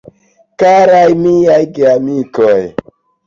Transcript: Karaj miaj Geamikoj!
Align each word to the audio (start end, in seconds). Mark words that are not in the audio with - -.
Karaj 0.63 1.11
miaj 1.19 1.59
Geamikoj! 1.75 2.57